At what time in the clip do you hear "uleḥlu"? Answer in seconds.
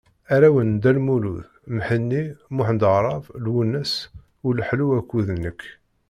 4.47-4.87